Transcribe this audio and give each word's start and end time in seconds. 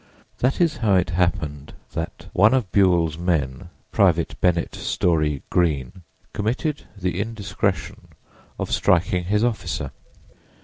That 0.39 0.59
is 0.59 0.77
how 0.77 0.95
it 0.95 1.11
happened 1.11 1.73
that 1.93 2.25
one 2.33 2.55
of 2.55 2.71
Buell's 2.71 3.19
men, 3.19 3.69
Private 3.91 4.33
Bennett 4.41 4.73
Story 4.73 5.43
Greene, 5.51 6.01
committed 6.33 6.87
the 6.97 7.19
indiscretion 7.19 8.07
of 8.57 8.71
striking 8.71 9.25
his 9.25 9.43
officer. 9.43 9.91